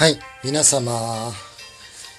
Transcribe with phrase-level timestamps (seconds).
[0.00, 1.30] はい、皆様、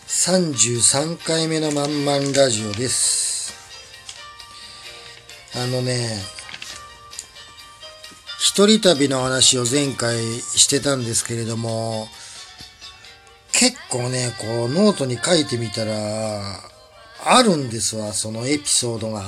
[0.08, 3.56] 33回目のまんまんラジオです。
[5.56, 6.16] あのね、
[8.38, 12.08] 一人旅の話を前回してたんですけれども、
[13.52, 16.60] 結構ね、こう、ノートに書いてみたら、
[17.26, 19.24] あるんですわ、そのエピソードが。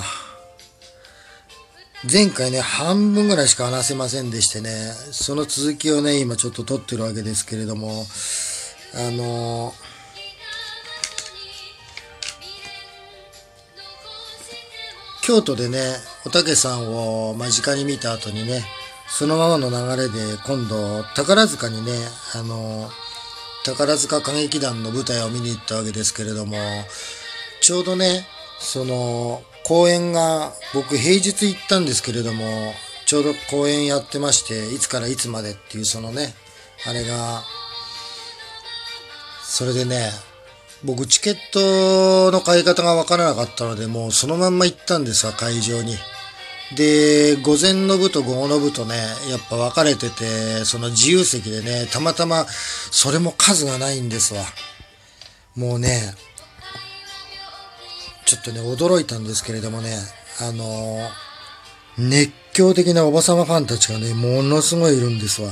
[2.12, 8.06] 前回ね、半分ぐらいしか話せませんでしてね、その続きをね、今ちょっと撮ってるわけですけれども、
[8.94, 9.74] あの
[15.24, 15.80] 京都でね、
[16.26, 18.66] おたけさんを間近に見た後にね、
[19.08, 21.94] そのままの流れで今度、宝塚にね、
[22.36, 22.90] あの
[23.64, 26.58] 宝塚歌劇団の舞台を見に行ったわけですけれども、
[27.62, 28.28] ちょうどね、
[28.60, 32.74] その、公演が、僕平日行ったんですけれども、
[33.06, 36.34] ちょうど公演やってまして、いつからいつまでっていうそのね、
[36.86, 37.44] あれが、
[39.44, 40.12] それでね、
[40.84, 45.96] 僕チケットの買い方がわからなかったので、もうそのまんま行ったんですわ、会場に。
[46.76, 48.96] で、午前の部と午後の部とね、
[49.30, 52.46] やっぱ分かれてて、その自由席でね、たまたま、
[52.92, 54.44] それも数がないんですわ。
[55.56, 56.16] もうね、
[58.26, 59.98] ちょっとね、驚いたんですけれどもね、
[60.42, 61.24] あのー
[61.98, 65.52] 熱狂的なおばさまファンたちがね、ものすごいいるんですわ。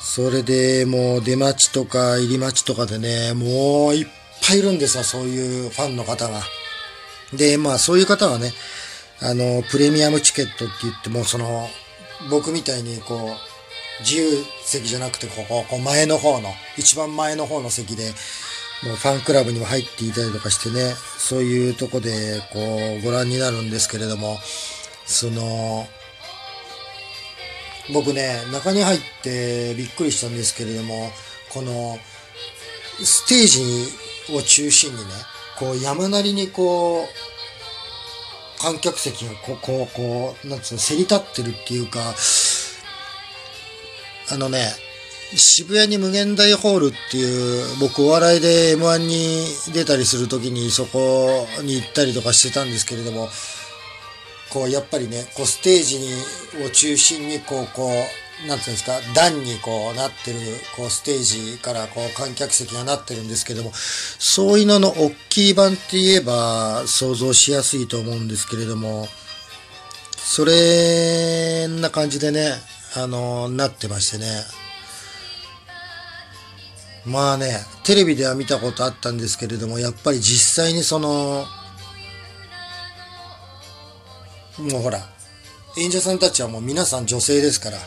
[0.00, 4.06] それで、もう出待ちとか入り待ちとかでね、もういっ
[4.46, 6.42] ぱいいるんですわ、そういうファンの方が。
[7.32, 8.52] で、まあそういう方はね、
[9.22, 11.68] あの、プレミアムチケットって言っても、その、
[12.30, 18.12] 僕みたいにこう、自由席じゃなくて、ここ、こう前の方の、一番前の方の席で、
[18.82, 24.38] もうファンクラブにも入っていたりとかしてね、そういうとこで、こう、ご覧になるんですけれども、
[25.06, 25.88] その、
[27.92, 31.10] 僕ね、中に入ってびっくりしたんですけれども、
[31.50, 31.98] この、
[33.02, 35.12] ステージを中心にね、
[35.58, 42.14] こう山なりにこう、観客席がこう、こう、こう、なんつうの、せり立ってるっていうか、
[44.30, 44.74] あのね、
[45.34, 53.28] 渋谷に無限大ホールっていう、僕お笑いで M1 に出たりするときにそこに行ったりとかしてたんですけれども、
[54.50, 57.90] こう、やっぱりね、こう、ステージに、を中心に、こう、こ
[58.44, 60.38] う、なんていうんですか、段にこうなってる、
[60.76, 61.18] こう、ステー
[61.54, 69.08] ジからこう、観客席がなってるんですけども、そういうのの大きい版って言えば、想像しやすいと思うんですけれども、
[70.16, 72.52] それな感じでね、
[72.94, 74.44] あの、なってましてね。
[77.06, 81.46] まあね、テレビでは見たことあったんですけれども、やっぱり実際にその、
[84.58, 85.08] もうほら、
[85.78, 87.78] 演者さんたちはもう皆さん女性ですから。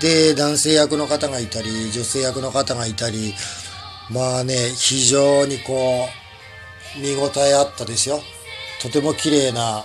[0.00, 3.34] で、男性役の方がいたり、女性役の方がいたり、
[4.10, 6.08] まあね、非常にこ
[6.96, 8.22] う、見応えあったですよ。
[8.80, 9.84] とても綺麗な、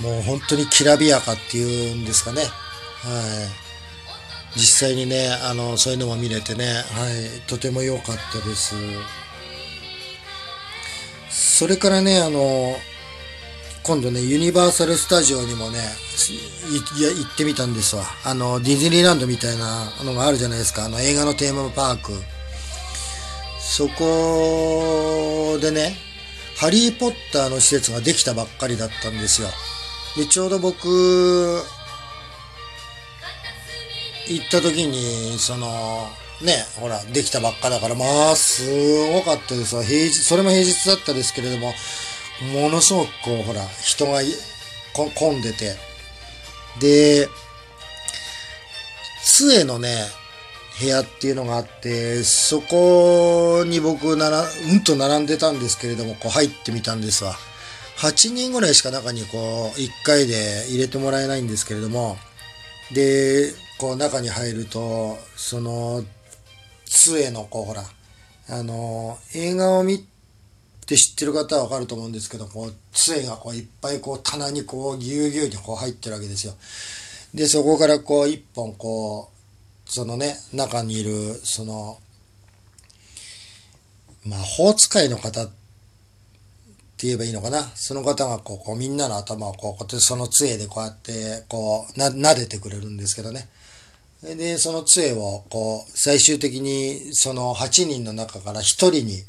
[0.00, 2.42] もう本当にきらびやかっていうんですかね。
[2.42, 3.61] はい。
[4.56, 8.74] 実際にね、あの、そういうのも見れてね、はい、とても良かったです。
[11.30, 12.76] それからね、あの、
[13.82, 15.78] 今度ね、ユニバーサル・スタジオにもね、
[16.98, 18.04] いや行ってみたんですわ。
[18.24, 20.84] あの、ディズニーランドみたいなのがあるじゃないですか。
[20.84, 22.12] あの、映画のテーマパーク。
[23.58, 25.96] そこでね、
[26.56, 29.48] ハリー・ポッターの施設ができたばっかりだったんですよ。
[30.16, 31.62] で、ちょうど僕、
[34.28, 36.08] 行った時に、その、
[36.42, 39.82] ね、ほら、できたばっかだから、まあ、すごかったですわ。
[39.82, 41.72] 平日、それも平日だったですけれども、
[42.52, 44.20] ものすごくこう、ほら、人が
[45.14, 45.76] 混んでて。
[46.80, 47.28] で、
[49.24, 50.08] 杖のね、
[50.80, 57.34] 部屋っていうのがあって、そこに僕なら、うんと並んでたんですけれども、こう入ってみたんですわ。
[57.98, 62.18] 8人ぐらいしか中にこう、1回で入れてもらえないんですけれども、
[62.92, 63.52] で、
[63.82, 66.04] こう中に入ると、その、
[66.84, 67.82] 杖のこうほら、
[68.48, 70.06] あの、映画を見
[70.86, 76.54] て知ってる方はわかると思うんですけど、こう、杖がこういっぱいこう棚にこうぎゅうぎゅうにこう入ってるわけですよ。
[77.34, 81.98] で、そこからこう一本こう、そのね、中にいる、その、
[84.24, 85.52] 魔法使いの方って
[87.08, 87.64] 言えばいいのかな？
[87.74, 93.48] その方がこう、こうみんなの頭をこう、こうやってその杖でこうやって、こう、な、撫でてくれるんですけどね。
[94.22, 99.24] で、その杖を、こう、最終的に、その8人の中から1人に、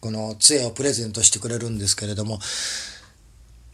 [0.00, 2.38] この杖をプレゼントしてくれるんですけれども、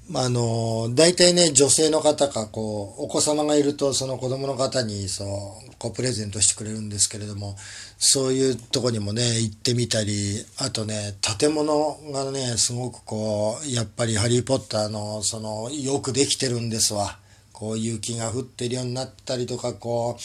[0.08, 7.56] まあの、大体ね、女性の方か、こう、お子様がいると、その子供の方に、そう、こう、プレゼントしてくれるんですけれども、
[7.98, 17.18] そういうとこにもね、行ってみたり、あとね、建物がね、すごくこう、やっぱりハリーポッターの、その、よくできてるんですわ。
[17.64, 20.18] こう、雪が降ってるようになったりとか、こ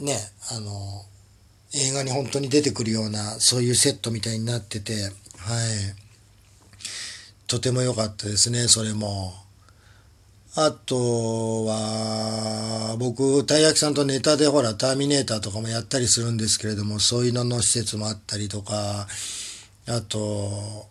[0.00, 0.16] う、ね、
[0.50, 1.04] あの、
[1.74, 5.12] 映画に本当に出てくるような、そういうセットみたいになってて、はい。
[7.46, 9.34] とても良かったですね、それも。
[10.54, 19.06] あとは、僕、たい焼きさんとネタでほら、ターミネーターとかもやったりするんですけれども、そういうのの施設もあったりとか、
[19.86, 20.86] あと、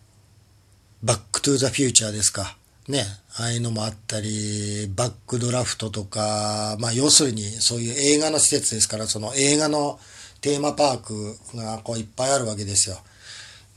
[1.01, 2.55] バックトゥザフューチャーですか。
[2.87, 3.03] ね。
[3.37, 9.99] ああいうのもあったり、バックドラフトとか、まあ要するにそういう映画の施設ですから、その映画の
[10.41, 12.97] テーマパークがこういっぱいあるわけですよ。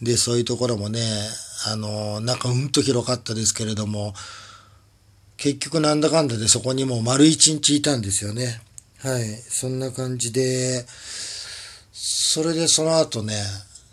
[0.03, 1.01] で、そういうところもね、
[1.67, 4.15] あの、なんかうんと広かったですけれども、
[5.37, 8.61] 結局なんだかんだでそこにもう丸一日いたんですよね。
[8.99, 9.25] はい。
[9.49, 10.85] そんな感じで、
[11.93, 13.43] それでその後ね、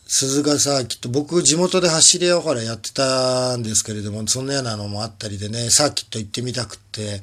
[0.07, 7.21] 鈴鹿サーキット、僕地元で走り屋をほらやってたんですけれども、そんなようなのもあったりでね、サーキット行ってみたくって、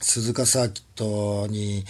[0.00, 1.84] 鈴鹿サーキットに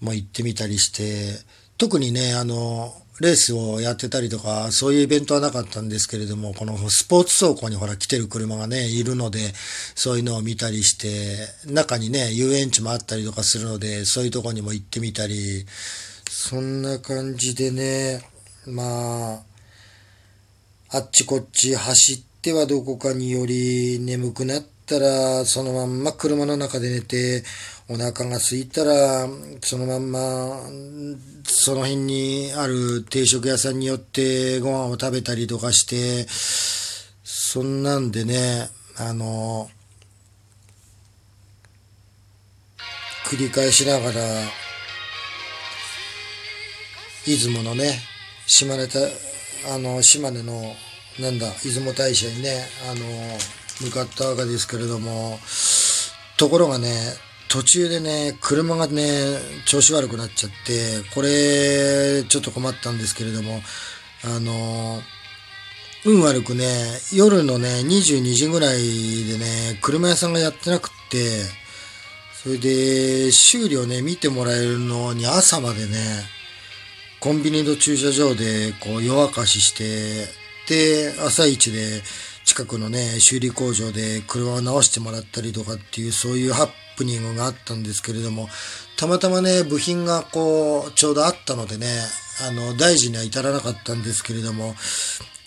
[0.00, 1.36] も行ってみたりして、
[1.78, 9.52] 特にね、あの、レースをやってたりとか、そういうイベントはなかったんですけれども、このスポーツ倉庫にほら来てる車がね、いるので、
[9.96, 15.66] そういうのを見たりして、中にね、遊園地もあったりとかするので、そういうとこにも行ってみたり、
[16.30, 18.22] そんな感じでね、
[18.66, 19.42] まあ、
[20.92, 27.42] あっちこっち走ってはどこかにより眠くなったら、そのまんま車の中で寝て、
[27.88, 29.28] お腹が空いたら、
[29.62, 30.60] そのまんま、
[31.44, 36.26] その辺にある定食屋さんによってご飯を食べたりとかして、
[37.24, 39.70] そんなんでね、あの、
[43.26, 44.20] 繰り返しながら、
[47.24, 48.09] 出雲のね、
[48.52, 48.98] 島根た、
[49.72, 50.74] あの、島根の、
[51.20, 53.06] なんだ、出雲大社にね、あの、
[53.80, 55.38] 向かったわけですけれども、
[56.36, 56.90] ところがね、
[57.48, 63.62] 途中でね、車がね、調子悪くなっちゃって、これ、ちょっと困ったんですけれども、
[64.24, 65.00] あの、
[66.04, 66.66] 運悪くね、
[67.12, 71.42] 夜のね、22時ぐらいでね、車屋さんがやってなくって、
[72.42, 76.39] それで、修理をね、見てもらえるのに朝までね、
[77.20, 80.26] コンビニの駐車場で、こう、夜明かしして、
[80.68, 82.02] で、朝一で、
[82.46, 88.48] 近くのね、修理工場で車を直してもらったりとかっていう、そういうハプニングがあったんですけれども、
[88.96, 91.86] たまたまね、部品がこう、ちょうどあったのでね、
[92.48, 94.74] あの、大事には至らなかったんですけれども、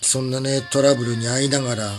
[0.00, 1.90] そんなね、トラブルに遭いながら、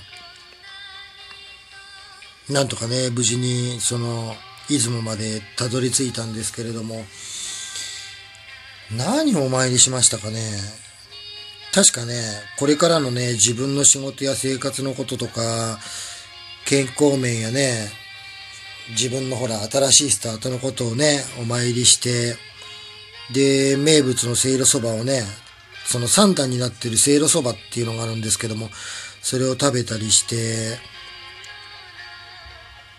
[2.49, 4.35] なんとかね、無事に、その、
[4.69, 7.05] 出雲までたどり着いたんですけれども、
[8.91, 10.39] 何をお参りしましたかね？
[11.73, 12.21] 確かね、
[12.57, 15.79] これからのね、自分の仕事や生活のこととか、
[16.65, 17.89] 健康面やね、
[18.91, 22.37] 自分のほら、新しいスタートのことをね、お参りして、
[23.33, 25.23] で、名物のせいろそばをね、
[25.85, 28.69] その三段になってるせいろそばっていうのがあるんですけども、
[29.21, 30.77] それを食べたりして、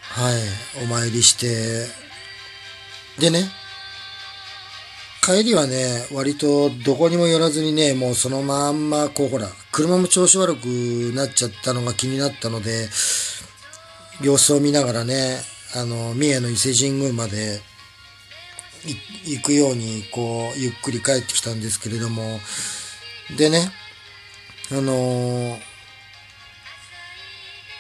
[0.01, 1.87] はい、お参りして、
[3.19, 3.49] でね、
[5.27, 10.67] 帰りはね、割とどこにも寄らずにね、もうそのまんま、こうほら、車も調子悪く
[11.17, 12.89] なっちゃったのが気になったので、
[14.23, 15.41] 様子を見ながらね、
[15.75, 17.61] あの、三重の伊勢神宮まで
[19.25, 22.39] 行くように、こう、ゆっくり帰ってきたんですけれども、
[23.37, 23.73] でね、
[24.71, 25.59] あの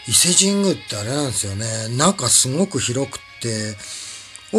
[0.08, 1.64] 伊勢神宮ってあれなんですよね、
[1.96, 3.76] 中すごく広くって、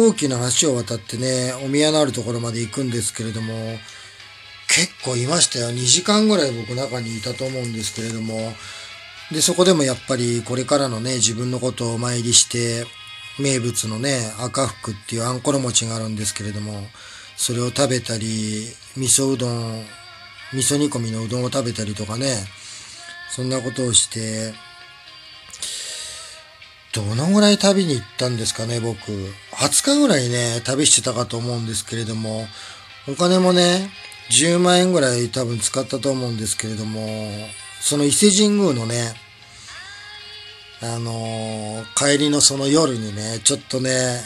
[0.00, 3.52] 大きな橋を渡ってね、お宮のあるところまで行くんですけれども、
[4.68, 5.70] 結構いましたよ。
[5.70, 8.52] 2時間ぐらい僕中にいたと思うんですけれども、
[9.32, 12.86] で、そこでもやっぱりこれからのね、自分のことをお参りして、
[13.40, 16.86] 名物のね、赤福っていうあんころ餅があるんですけれども、
[17.36, 19.84] それを食べたり、味噌うどん、
[20.52, 22.36] 味噌煮込みのうどんを食べたりとかね、
[23.34, 24.54] そんなことをして、
[26.92, 29.12] どのぐらい旅に行ったんですかね、僕。
[29.52, 32.46] 20日ぐらいね、旅してたかと思うんですけれども、
[33.06, 33.90] お金もね、
[34.30, 37.30] 10万円ぐらい多分使ったと思うんですけれども、
[37.80, 39.14] その伊勢神宮のね、
[40.80, 44.20] あのー、帰りのその夜にね、ちょっとね、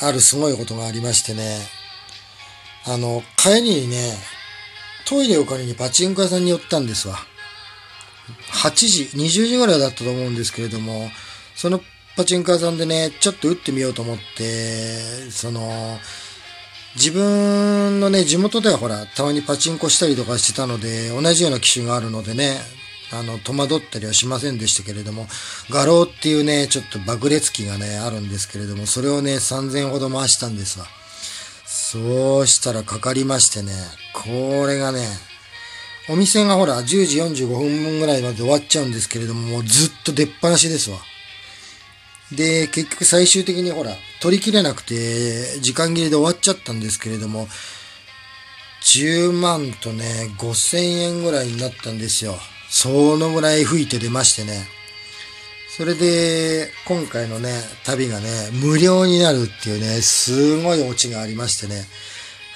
[0.00, 1.58] あるすごいことがありましてね、
[2.86, 4.14] あの、帰りにね、
[5.06, 7.18] トイレを借りにパチンコ屋さんに寄ったんですわ。
[8.50, 11.10] 8時、20時ぐらいだったと思うんですけれども、
[11.54, 11.80] その
[12.16, 15.98] パチンコ屋さんでね、ちょっと打ってみようと思って、その、
[16.96, 22.60] 自分のね、地元ではほら、たまにパチンコしたりとかしてたので、同じような機種があるのでね、
[23.12, 25.28] あの、戸惑ったりはしませんでしたけれども、
[25.70, 30.86] 画廊っていうね、ちょっと爆裂機がね、あるんですけれども、それをね、3000ほど回したんですわ。
[31.66, 33.72] そうしたらかかりましてね、
[34.12, 35.06] これがね、
[36.08, 40.98] お店がほら、10時45分ぐらいまで終わっちゃうんですけれども、もうずっと出っ放しですわ。
[42.32, 47.46] で、結局最終的にほら、取り切れなくて、時間切れで終わっちゃったんですけれども、
[48.82, 52.38] 10万とね、5000円ぐらいになったんですよ。
[52.70, 54.66] そのぐらい吹いて出ましてね。
[55.76, 57.52] それで、今回のね、
[57.84, 61.86] 旅がね、無料になるっていうね、すごいオチがありましてね。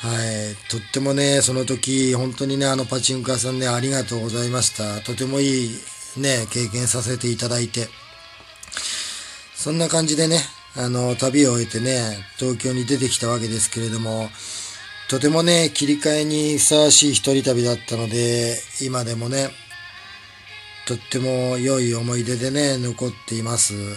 [0.02, 0.08] は
[0.50, 0.56] い。
[0.68, 5.00] とってもね、その時、本当にね、あのパチンコ屋さんね、ありがとうございました。
[5.00, 5.70] とてもいい
[6.16, 7.88] ね、経験させていただいて。
[9.54, 10.40] そんな感じでね、
[10.74, 14.28] あの、旅を終えてね、東京に出てきたわけですけれども、
[15.08, 19.50] とてもね、切り替えにふさわしい一人旅だったので、今でもね、
[20.88, 23.74] とっても良い思い出でね、残っています。
[23.74, 23.96] はい。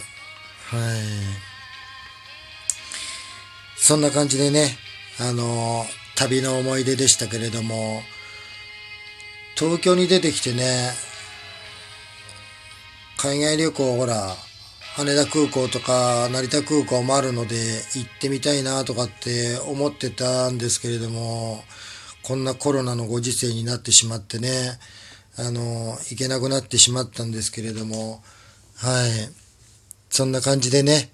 [3.75, 4.77] そんな感じでね、
[5.19, 8.01] あの、旅の思い出でしたけれども、
[9.55, 10.91] 東京に出てきてね、
[13.17, 14.35] 海外旅行ほら、
[14.95, 17.55] 羽田空港とか成田空港もあるので
[17.95, 21.63] 行ってみたいなとかって思ってたんですけれども、
[22.23, 24.79] こんなコロナのご時世になってしまってね、
[25.37, 28.23] あの、行けなくなってしまったんですけれども、
[28.75, 29.11] はい。
[30.09, 31.11] そんな感じでね、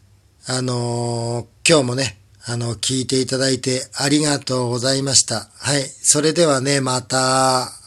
[0.48, 5.50] あの今日もね、あの、聞いていただいてありがとうございました。
[5.57, 5.83] はい。
[6.01, 7.80] それではね、また。